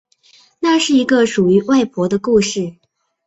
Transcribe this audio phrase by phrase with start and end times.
[0.59, 2.75] 那是一个属于外婆的故事